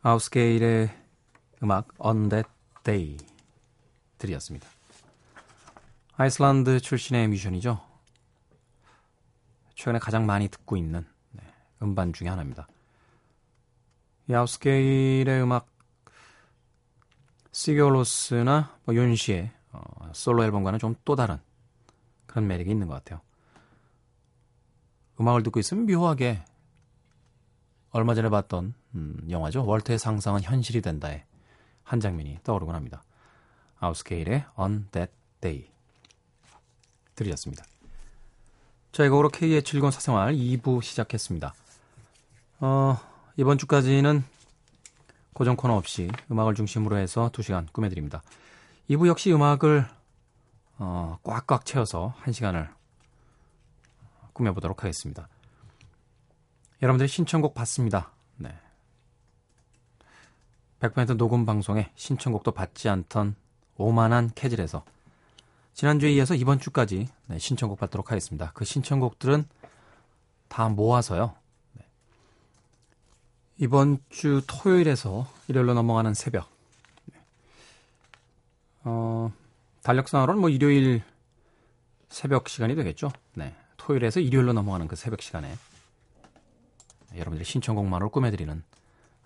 아우스게일의 0.08 0.96
음악 1.63 1.88
On 1.98 2.30
That 2.30 2.48
Day 2.84 3.18
들이었습니다. 4.20 4.68
아이슬란드 6.15 6.80
출신의 6.80 7.28
뮤지션이죠. 7.30 7.82
최근에 9.74 9.98
가장 9.98 10.28
많이 10.28 10.48
듣고 10.48 10.78
있는 10.78 11.08
네, 11.32 11.41
음반 11.82 12.13
중의 12.13 12.30
하나입니다. 12.30 12.68
이 14.30 14.34
아우스게일의 14.36 15.41
음악 15.41 15.65
시겨로스나 17.52 18.78
뭐 18.84 18.94
윤시의 18.94 19.52
어, 19.72 20.12
솔로 20.13 20.44
앨범과는 20.44 20.78
좀 20.78 20.94
또 21.04 21.15
다른 21.15 21.39
그런 22.28 22.46
매력이 22.46 22.70
있는 22.70 22.86
것 22.86 22.94
같아요. 22.94 23.22
음악을 25.20 25.41
듣고 25.41 25.60
있으면 25.60 25.88
묘하게 25.88 26.46
얼마 27.95 28.13
전에 28.13 28.27
봤던 28.27 28.73
음, 28.95 29.17
영화죠. 29.29 29.65
월터의 29.65 29.99
상상은 29.99 30.41
현실이 30.41 30.81
된다의 30.81 31.23
한 31.81 32.01
장면이 32.01 32.39
떠오르곤 32.43 32.75
합니다. 32.75 33.01
아우스케일의 33.79 34.43
On 34.60 34.86
That 34.91 35.13
Day 35.39 35.69
들이었습니다. 37.15 37.63
자, 38.91 39.05
이거로 39.05 39.29
K의 39.29 39.63
즐거운 39.63 39.93
사생활 39.93 40.34
2부 40.34 40.84
시작했습니다. 40.84 41.53
어, 42.60 42.97
이번 43.38 43.58
주까지는 43.58 44.25
고정 45.31 45.55
코너 45.55 45.77
없이 45.77 46.12
음악을 46.29 46.53
중심으로 46.53 46.97
해서 46.97 47.29
2시간 47.31 47.71
꾸며드립니다. 47.71 48.23
2부 48.89 49.08
역시 49.08 49.31
음악을 49.31 49.88
어, 50.79 51.17
꽉꽉 51.23 51.63
채워서 51.63 52.13
1시간을 52.25 52.67
꾸며보도록 54.34 54.84
하겠습니다. 54.84 55.29
여러분들의 56.82 57.08
신청곡 57.08 57.54
받습니다. 57.54 58.12
네. 58.38 58.54
100% 60.80 61.18
녹음 61.18 61.46
방송에 61.46 61.92
신청곡도 61.96 62.52
받지 62.52 62.90
않던 62.90 63.36
오만한 63.78 64.32
캐질에서 64.36 64.84
지난주에 65.74 66.12
이어서 66.14 66.36
이번 66.36 66.60
주까지 66.60 67.08
네, 67.28 67.40
신청곡 67.40 67.80
받도록 67.80 68.12
하겠습니다. 68.12 68.52
그 68.54 68.66
신청곡들은 68.66 69.46
다 70.48 70.70
모아서요. 70.70 71.36
네. 71.74 71.86
이번 73.58 74.00
주 74.10 74.42
토요일에서 74.48 75.28
일요일로 75.48 75.74
넘어가는 75.74 76.14
새벽. 76.14 76.50
네. 77.06 77.20
어, 78.84 79.34
달력상으로는 79.84 80.40
뭐 80.40 80.50
일요일 80.50 81.04
새벽 82.10 82.48
시간이 82.48 82.76
되겠죠. 82.76 83.12
네. 83.34 83.54
토요일에서 83.78 84.22
일요일로 84.22 84.54
넘어가는 84.54 84.88
그 84.88 84.96
새벽 84.96 85.22
시간에 85.22 85.54
여러분들의 87.15 87.45
신청곡만으로 87.45 88.10
꾸며드리는 88.10 88.63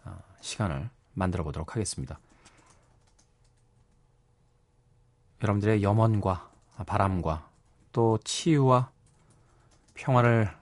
어, 0.06 0.20
시간을 0.42 0.90
만들어 1.14 1.44
보도록 1.44 1.76
하겠습니다. 1.76 2.20
여러분들의 5.42 5.84
염원과 5.84 6.50
바람과 6.86 7.50
또 7.92 8.18
치유와 8.24 8.92
평화를 9.94 10.56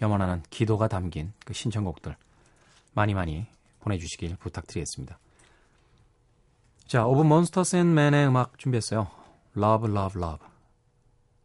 염원하는 0.00 0.42
기도가 0.50 0.88
담긴 0.88 1.32
그 1.44 1.52
신청곡들 1.54 2.16
많이 2.92 3.14
많이 3.14 3.46
보내주시길 3.80 4.36
부탁드리겠습니다. 4.36 5.18
자, 6.86 7.06
오브 7.06 7.22
몬스터스 7.22 7.76
앤 7.76 7.94
맨의 7.94 8.26
음악 8.26 8.58
준비했어요. 8.58 9.08
Love, 9.56 9.90
Love, 9.90 10.22
Love. 10.22 10.46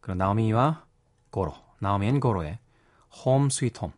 그리고 0.00 0.18
나오미와 0.18 0.84
고로, 1.30 1.54
나오미 1.78 2.06
앤 2.06 2.20
고로의 2.20 2.58
Home 3.24 3.46
Sweet 3.46 3.78
Home. 3.80 3.96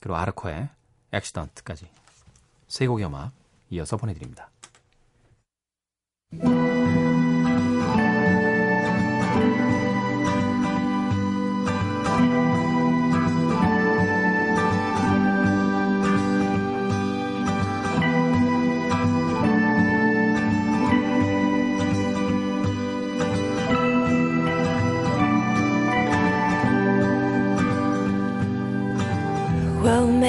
그리고 0.00 0.16
아르코의 0.16 0.68
Accident까지 1.12 1.88
세 2.66 2.86
곡의 2.86 3.06
음악 3.06 3.32
이어서 3.70 3.96
보내드립니다. 3.96 4.50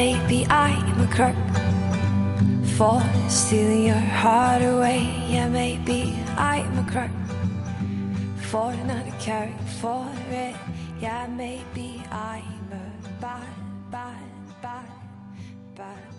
Maybe 0.02 0.48
I'm 0.48 1.00
a 1.00 1.10
crook 1.16 1.42
for 2.76 2.98
stealing 3.30 3.86
your 3.86 4.06
heart 4.22 4.64
away. 4.64 5.02
Yeah, 5.30 5.48
maybe 5.48 6.18
I'm 6.36 6.74
a 6.80 6.86
crook 6.92 7.16
for 8.50 8.74
not 8.90 9.06
caring 9.20 9.64
for 9.80 10.04
it. 10.32 10.56
Yeah, 11.00 11.28
maybe 11.28 12.02
I'm 12.10 12.68
a 12.84 12.88
bad, 13.22 13.54
bad, 13.92 14.26
bad, 14.64 14.90
bad 15.76 16.11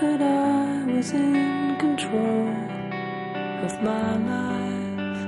that 0.00 0.22
I 0.22 0.84
was 0.90 1.12
in 1.12 1.76
control 1.78 2.48
of 3.66 3.82
my 3.82 4.16
life. 4.32 5.22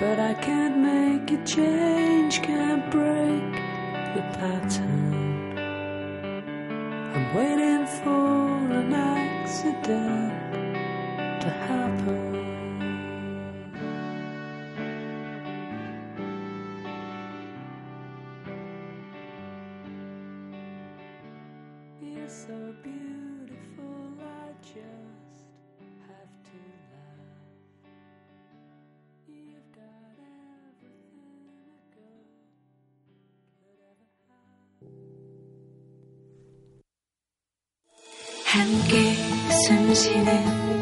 But 0.00 0.18
I 0.18 0.34
can't 0.34 0.78
make 0.78 1.30
a 1.30 1.44
change, 1.44 2.42
can't 2.42 2.90
break 2.90 3.52
the 4.14 4.22
pattern. 4.38 5.58
I'm 7.14 7.34
waiting 7.36 7.86
for 7.86 8.72
an 8.80 8.92
accident 8.92 10.27
have. 40.06 40.68
함 40.68 40.77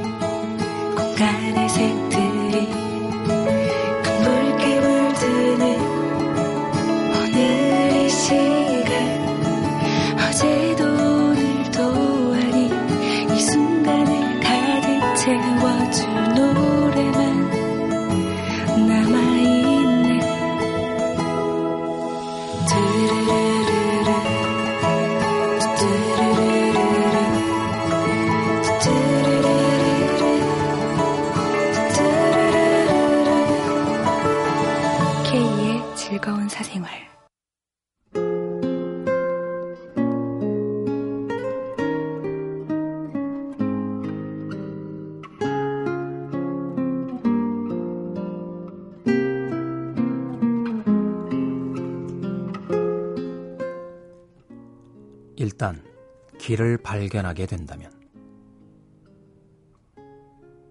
길을 56.46 56.78
발견하게 56.78 57.46
된다면 57.46 57.90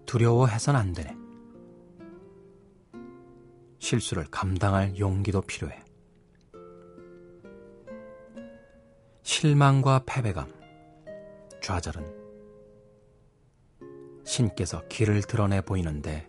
두려워해선 0.06 0.74
안 0.74 0.94
되네. 0.94 1.14
실수를 3.78 4.24
감당할 4.30 4.98
용기도 4.98 5.42
필요해. 5.42 5.84
실망과 9.22 10.04
패배감, 10.06 10.50
좌절은 11.60 12.06
신께서 14.24 14.80
길을 14.88 15.24
드러내 15.24 15.60
보이는데 15.60 16.26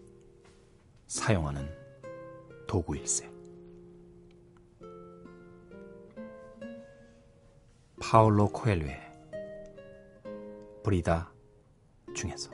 사용하는 1.08 1.74
도구일세. 2.68 3.32
파울로 8.02 8.50
코엘류 8.50 9.07
의 10.88 11.02
브리다 11.02 11.30
중에서 12.16 12.50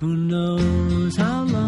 Who 0.00 0.16
knows 0.28 1.16
how 1.20 1.44
long 1.44 1.61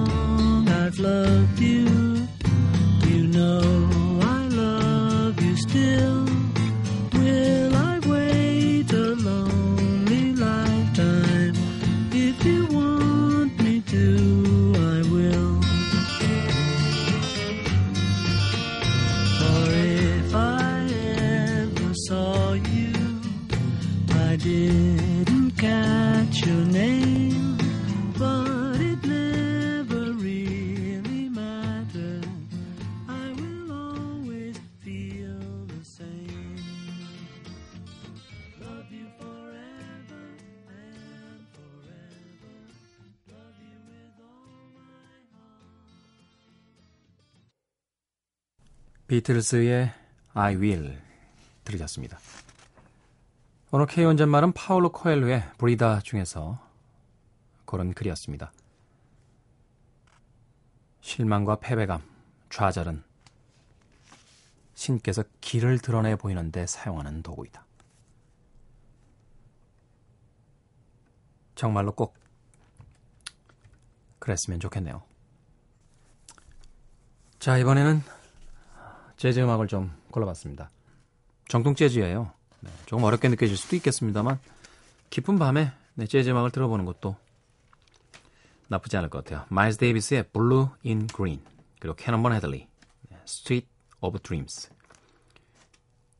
비틀스의 49.24 49.90
I 50.34 50.56
Will 50.56 51.00
들으셨습니다. 51.64 52.18
오늘 53.70 53.86
K 53.86 54.04
원전말은 54.04 54.52
파울로 54.52 54.92
코엘로의 54.92 55.50
브리다 55.56 56.00
중에서 56.00 56.60
고른 57.64 57.94
글이었습니다. 57.94 58.52
실망과 61.00 61.56
패배감, 61.56 62.02
좌절은 62.50 63.02
신께서 64.74 65.24
길을 65.40 65.78
드러내 65.78 66.16
보이는데 66.16 66.66
사용하는 66.66 67.22
도구이다. 67.22 67.64
정말로 71.54 71.92
꼭 71.92 72.14
그랬으면 74.18 74.60
좋겠네요. 74.60 75.02
자, 77.38 77.56
이번에는 77.56 78.02
재즈 79.24 79.40
음악을 79.40 79.68
좀 79.68 79.90
골라봤습니다. 80.10 80.70
정통 81.48 81.74
재즈예요. 81.74 82.30
네, 82.60 82.70
조금 82.84 83.04
어렵게 83.04 83.30
느껴질 83.30 83.56
수도 83.56 83.74
있겠습니다만 83.76 84.38
깊은 85.08 85.38
밤에 85.38 85.72
네, 85.94 86.06
재즈 86.06 86.28
음악을 86.28 86.50
들어보는 86.50 86.84
것도 86.84 87.16
나쁘지 88.68 88.98
않을 88.98 89.08
것 89.08 89.24
같아요. 89.24 89.46
마일스 89.48 89.78
데이비스의 89.78 90.24
Blue 90.24 90.66
in 90.84 91.06
Green 91.06 91.40
그리고 91.80 91.96
캐논볼 91.96 92.34
애덜리 92.34 92.68
Street 93.24 93.66
of 94.02 94.18
Dreams 94.18 94.68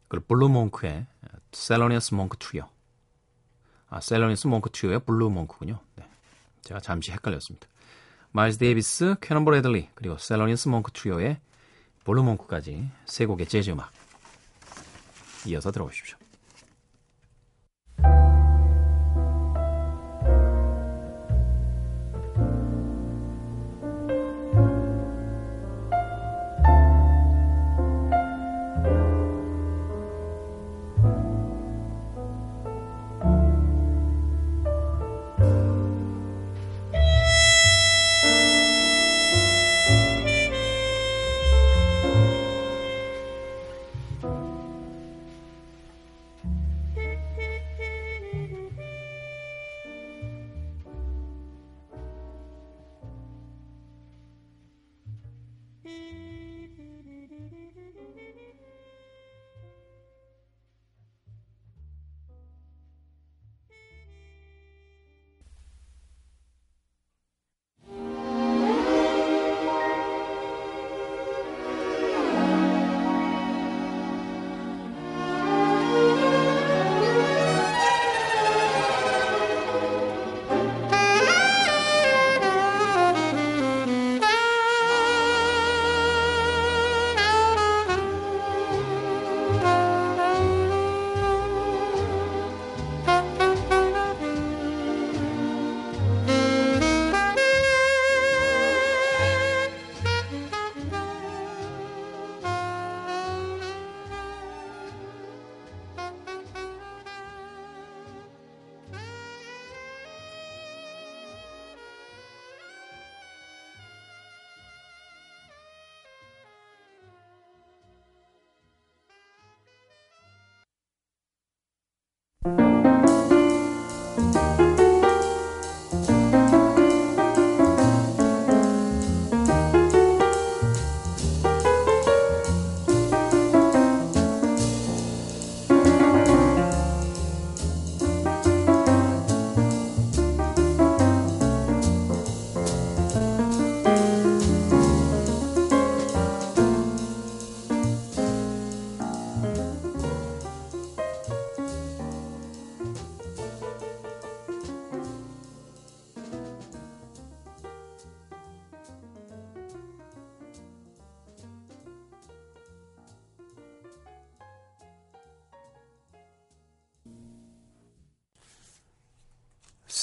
그리고 0.09 0.25
Blue 0.25 0.49
Monk의 0.49 1.07
셀로니어스 1.53 2.15
몽크 2.15 2.39
트리오 2.39 2.71
아 3.91 4.01
셀로니어스 4.01 4.47
몽크 4.47 4.71
트리오의 4.71 5.01
Blue 5.01 5.29
Monk군요. 5.29 5.79
네, 5.97 6.09
제가 6.63 6.81
잠시 6.81 7.13
헷갈렸습니다. 7.13 7.69
마일스 8.33 8.57
데이비스, 8.57 9.17
캐논볼 9.21 9.57
애덜리 9.57 9.91
그리고 9.95 10.17
셀로니어스 10.17 10.71
몽크 10.71 10.93
트리오의 10.93 11.39
Blue 12.05 12.23
Monk까지 12.23 12.89
세 13.07 13.27
곡의 13.27 13.47
재즈 13.49 13.71
음악 13.71 13.91
이어서 15.47 15.71
들어보십시오. 15.71 16.17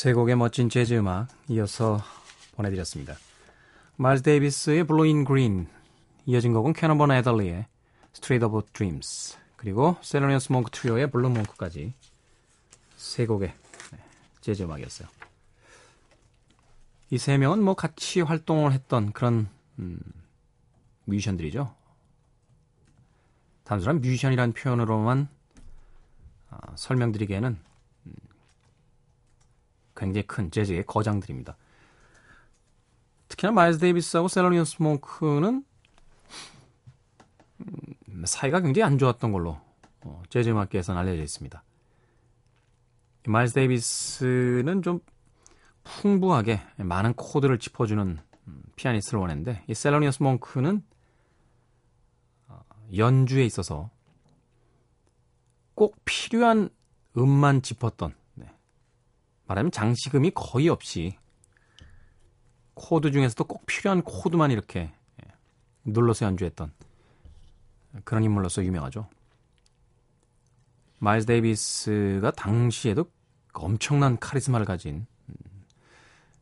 세 0.02 0.14
곡의 0.14 0.36
멋진 0.36 0.68
재즈 0.68 0.96
음악 0.96 1.28
이어서 1.48 2.02
보내드렸습니다. 2.56 3.14
마일스 3.98 4.24
데이비스의 4.24 4.86
Blue 4.86 5.12
in 5.12 5.26
Green 5.26 5.68
이어진 6.26 6.54
곡은 6.54 6.74
캐넌볼 6.74 7.12
애덜리의 7.12 7.68
Street 8.12 8.46
of 8.46 8.64
Dreams 8.74 9.38
그리고 9.58 9.98
셀로니어스 10.02 10.54
몽크 10.54 10.72
트리오의 10.72 11.12
Blue 11.12 11.30
Monk까지 11.30 11.94
세 12.96 13.28
곡의 13.28 13.54
네, 13.92 14.00
재즈 14.42 14.64
음악이었어요. 14.64 15.08
이 17.12 17.20
세 17.20 17.38
명은 17.38 17.62
뭐 17.62 17.76
같이 17.76 18.22
활동을 18.22 18.72
했던 18.72 19.12
그런 19.14 19.50
음, 19.78 20.00
뮤지션들이죠. 21.06 21.76
단순한 23.66 24.02
뮤지션이라는 24.02 24.54
표현으로만 24.56 25.28
아, 26.50 26.58
설명드리기에는 26.76 27.50
음, 27.50 27.71
굉장히 30.02 30.26
큰 30.26 30.50
재즈의 30.50 30.86
거장들입니다. 30.88 31.56
특히나 33.28 33.52
마일스 33.52 33.80
데이비스하고 33.80 34.28
셀로니어스 34.28 34.82
몽크는 34.82 35.64
음, 37.60 38.24
사이가 38.26 38.62
굉장히 38.62 38.84
안 38.84 38.98
좋았던 38.98 39.32
걸로 39.32 39.62
어, 40.02 40.24
재즈 40.30 40.50
음악계에서는 40.50 41.00
알려져 41.00 41.22
있습니다. 41.22 41.64
이 43.28 43.30
마일스 43.30 43.54
데이비스는 43.54 44.82
좀 44.82 45.00
풍부하게 45.84 46.60
많은 46.78 47.14
코드를 47.14 47.60
짚어주는 47.60 48.20
음, 48.48 48.64
피아니스트를 48.76 49.20
원했는데 49.20 49.64
이 49.68 49.76
셀로니어스 49.76 50.24
몽크는 50.24 50.84
어, 52.48 52.60
연주에 52.98 53.46
있어서 53.46 53.92
꼭 55.76 55.96
필요한 56.06 56.70
음만 57.16 57.62
짚었던 57.62 58.10
네. 58.10 58.21
말하면 59.52 59.72
장식음이 59.72 60.32
거의 60.34 60.70
없이 60.70 61.18
코드 62.74 63.12
중에서도 63.12 63.44
꼭 63.44 63.66
필요한 63.66 64.02
코드만 64.02 64.52
이렇게 64.52 64.92
예, 65.24 65.32
눌러서 65.84 66.26
연주했던 66.26 66.72
그런 68.06 68.24
인물로서 68.24 68.64
유명하죠. 68.64 69.08
마일스 71.00 71.26
데이비스가 71.26 72.32
당시에도 72.32 73.06
엄청난 73.54 74.18
카리스마를 74.18 74.66
가진 74.66 75.06
음, 75.28 75.36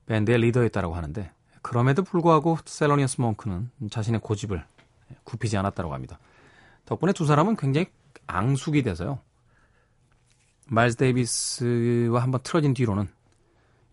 밴드의 0.05 0.37
리더였다고 0.39 0.93
하는데 0.93 1.31
그럼에도 1.61 2.03
불구하고 2.03 2.57
셀로니어스 2.63 3.21
몽크는 3.21 3.71
자신의 3.89 4.21
고집을 4.21 4.63
굽히지 5.23 5.57
않았다고 5.57 5.93
합니다. 5.93 6.19
덕분에 6.85 7.13
두 7.13 7.25
사람은 7.25 7.55
굉장히 7.55 7.87
앙숙이 8.27 8.83
돼서요. 8.83 9.19
마일스 10.71 10.97
데이비스와 10.97 12.21
한번 12.21 12.41
틀어진 12.43 12.73
뒤로는 12.73 13.07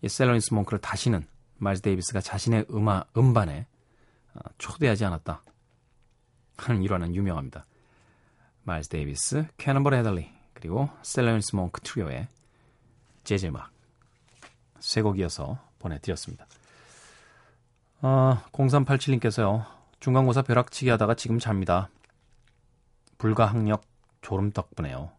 이 0.03 0.09
셀로니어스 0.09 0.53
몽크를 0.53 0.79
다시는 0.79 1.25
마일스 1.57 1.81
데이비스가 1.81 2.21
자신의 2.21 2.67
음악 2.71 3.09
음반에 3.17 3.65
어, 4.35 4.39
초대하지 4.59 5.05
않았다 5.05 5.41
하는 6.57 6.83
일화는 6.83 7.15
유명합니다. 7.15 7.65
마일스 8.63 8.89
데이비스, 8.89 9.47
캐넌볼 9.57 9.95
애덜리 9.95 10.29
그리고 10.53 10.89
셀로니어스 11.01 11.55
몽크 11.55 11.81
트리오의 11.81 12.27
재즈 13.23 13.47
음악 13.47 13.71
세 14.79 15.01
곡이어서 15.01 15.59
보내드렸습니다. 15.79 16.45
아, 18.01 18.43
0387님께서요. 18.51 19.65
중간고사 19.99 20.43
벼락치기 20.43 20.89
하다가 20.91 21.15
지금 21.15 21.39
잡니다. 21.39 21.89
불가항력 23.17 23.81
졸음 24.21 24.51
덕분에요. 24.51 25.16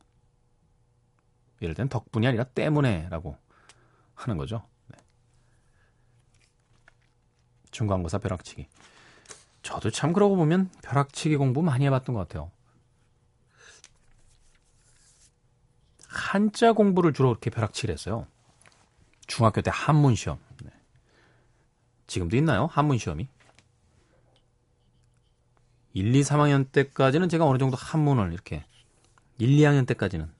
이럴 1.60 1.74
땐 1.74 1.88
덕분이 1.88 2.26
아니라 2.26 2.44
때문에라고 2.44 3.36
하는 4.14 4.36
거죠. 4.36 4.66
네. 4.88 4.98
중간고사 7.70 8.18
벼락치기. 8.18 8.68
저도 9.62 9.90
참 9.90 10.12
그러고 10.12 10.36
보면 10.36 10.70
벼락치기 10.82 11.36
공부 11.36 11.62
많이 11.62 11.84
해봤던 11.86 12.14
것 12.14 12.26
같아요. 12.26 12.50
한자 16.06 16.72
공부를 16.72 17.12
주로 17.12 17.30
이렇게 17.30 17.50
벼락치기를 17.50 17.92
했어요. 17.92 18.26
중학교 19.26 19.60
때 19.60 19.70
한문 19.72 20.14
시험. 20.14 20.38
네. 20.64 20.70
지금도 22.06 22.36
있나요? 22.36 22.66
한문 22.66 22.98
시험이? 22.98 23.28
1, 25.92 26.14
2, 26.14 26.20
3학년 26.22 26.70
때까지는 26.70 27.28
제가 27.28 27.44
어느 27.44 27.58
정도 27.58 27.76
한문을 27.76 28.32
이렇게 28.32 28.64
1, 29.38 29.48
2학년 29.48 29.86
때까지는 29.86 30.30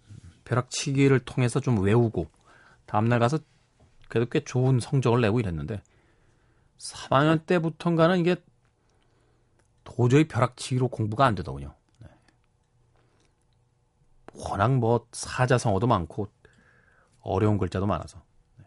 벼락치기를 0.49 1.21
통해서 1.21 1.61
좀 1.61 1.83
외우고 1.83 2.31
다음날 2.87 3.19
가서 3.19 3.39
그래도 4.09 4.31
꽤 4.31 4.41
좋은 4.41 4.81
성적을 4.81 5.21
내고 5.21 5.39
이랬는데 5.41 5.83
3학년 6.79 7.45
때부터인가는 7.45 8.19
이게 8.19 8.37
도저히 9.85 10.27
벼락치기로 10.27 10.89
공부가 10.89 11.27
안 11.27 11.35
되더군요. 11.35 11.75
네. 11.99 12.09
워낙 14.33 14.75
뭐 14.75 15.07
사자성어도 15.13 15.87
많고 15.87 16.29
어려운 17.21 17.59
글자도 17.59 17.87
많아서 17.87 18.23
네. 18.57 18.65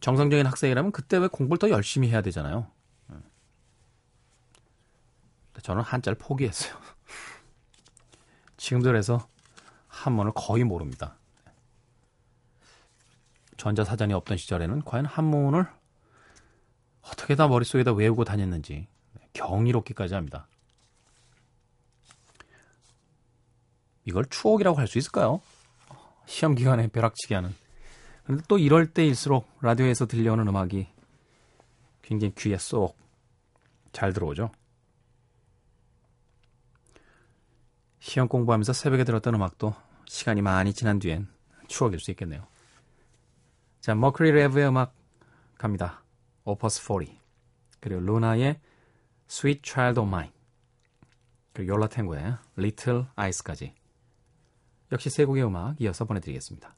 정상적인 0.00 0.44
학생이라면 0.46 0.90
그때 0.90 1.18
왜 1.18 1.28
공부를 1.28 1.58
더 1.58 1.70
열심히 1.70 2.10
해야 2.10 2.20
되잖아요. 2.20 2.66
네. 3.08 3.16
저는 5.62 5.82
한자를 5.82 6.18
포기했어요. 6.18 6.74
지금도 8.56 8.88
그래서 8.88 9.28
한문을 10.04 10.32
거의 10.34 10.64
모릅니다. 10.64 11.16
전자사전이 13.56 14.12
없던 14.14 14.36
시절에는 14.36 14.82
과연 14.84 15.06
한문을 15.06 15.66
어떻게 17.02 17.34
다 17.34 17.48
머릿속에다 17.48 17.92
외우고 17.92 18.24
다녔는지 18.24 18.88
경이롭기까지 19.32 20.14
합니다. 20.14 20.46
이걸 24.04 24.24
추억이라고 24.26 24.78
할 24.78 24.88
수 24.88 24.98
있을까요? 24.98 25.40
시험 26.26 26.54
기간에 26.54 26.88
벼락치기 26.88 27.34
하는. 27.34 27.54
그런데 28.24 28.44
또 28.48 28.58
이럴 28.58 28.92
때일수록 28.92 29.48
라디오에서 29.60 30.06
들려오는 30.06 30.46
음악이 30.48 30.88
굉장히 32.02 32.34
귀에 32.34 32.58
쏙 32.58 33.02
잘 33.92 34.12
들어오죠. 34.12 34.50
시험 38.00 38.26
공부하면서 38.26 38.72
새벽에 38.72 39.04
들었던 39.04 39.34
음악도 39.34 39.74
시간이 40.06 40.42
많이 40.42 40.72
지난 40.72 40.98
뒤엔 40.98 41.28
추억일 41.68 42.00
수 42.00 42.10
있겠네요. 42.10 42.46
자, 43.80 43.94
머크리 43.94 44.30
레브의 44.32 44.68
음악 44.68 44.94
갑니다. 45.58 46.04
오퍼스 46.44 46.82
40 46.82 47.20
그리고 47.80 48.00
루나의 48.00 48.60
Sweet 49.28 49.62
Child 49.64 50.00
of 50.00 50.08
Mine 50.08 50.32
그리고 51.52 51.74
요라 51.74 51.88
탱고의 51.88 52.36
Little 52.58 53.06
Ice까지 53.16 53.74
역시 54.90 55.10
세 55.10 55.24
곡의 55.24 55.44
음악 55.44 55.80
이어서 55.80 56.04
보내드리겠습니다. 56.04 56.76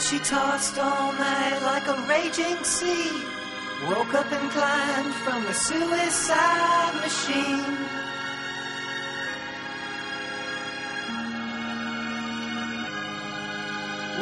She 0.00 0.20
tossed 0.20 0.78
all 0.78 1.12
night 1.12 1.60
like 1.64 1.88
a 1.88 2.00
raging 2.08 2.62
sea. 2.62 3.10
Woke 3.88 4.14
up 4.14 4.30
and 4.30 4.50
climbed 4.52 5.12
from 5.12 5.42
the 5.42 5.52
suicide 5.52 6.94
machine. 7.02 7.76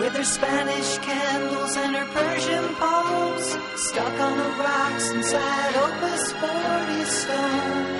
With 0.00 0.16
her 0.16 0.24
Spanish 0.24 0.98
candles 0.98 1.76
and 1.76 1.94
her 1.94 2.06
Persian 2.06 2.74
poems 2.76 3.46
stuck 3.76 4.18
on 4.18 4.38
the 4.38 4.50
rocks 4.58 5.10
inside 5.10 5.76
Opus 5.76 6.32
40 6.32 7.04
stone. 7.04 7.95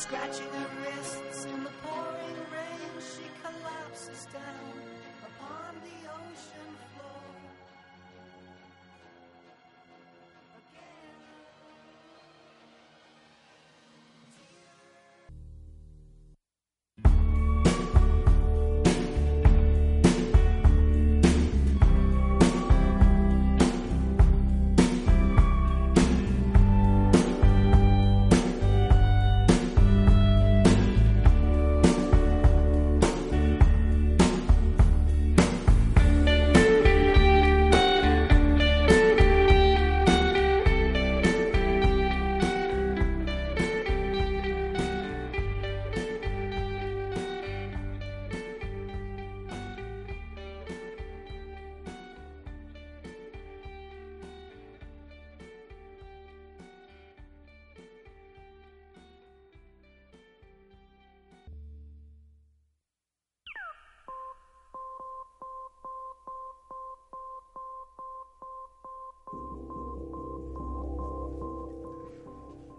Scratching 0.00 0.48
her 0.48 0.70
wrists 0.80 1.44
in 1.44 1.62
the 1.62 1.70
pouring 1.82 2.40
rain, 2.50 2.92
she 3.04 3.28
collapses 3.42 4.26
down 4.32 4.80
upon 5.20 5.76
the 5.84 6.08
ocean 6.08 6.72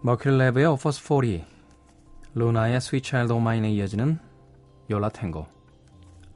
머큐리 0.04 0.36
랩의 0.36 0.72
Offers 0.72 1.00
40, 1.00 1.44
루나의 2.34 2.80
Child 2.80 3.32
O' 3.32 3.38
Mine에 3.38 3.70
이어지는 3.70 4.18
요라 4.90 5.08
탱고, 5.10 5.46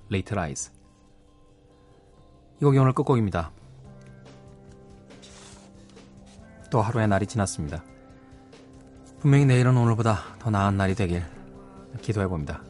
Late 0.09 0.39
Rise. 0.39 0.73
이 2.61 2.65
곡이 2.65 2.79
오늘 2.79 2.93
끝곡입니다. 2.93 3.51
또 6.71 6.81
하루의 6.81 7.09
날이 7.09 7.27
지났습니다. 7.27 7.83
분명히 9.19 9.45
내일은 9.45 9.77
오늘보다 9.77 10.21
더 10.39 10.49
나은 10.49 10.77
날이 10.77 10.95
되길 10.95 11.25
기도해봅니다. 12.01 12.63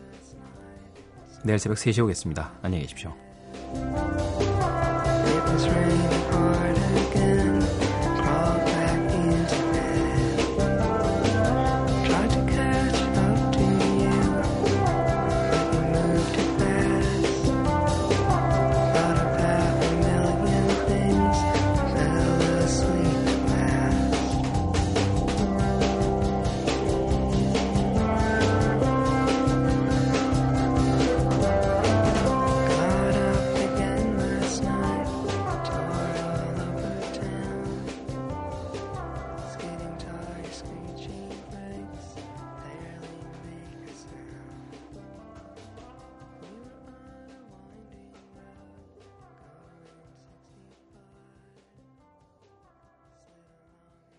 내일 1.45 1.59
새벽 1.59 1.77
3시에 1.77 2.05
오겠습니다. 2.05 2.53
안녕히 2.63 2.85
계십시오. 2.85 3.15